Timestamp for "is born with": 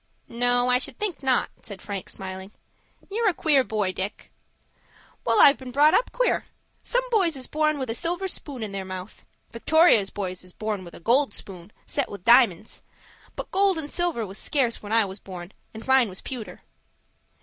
7.35-7.87, 10.43-10.95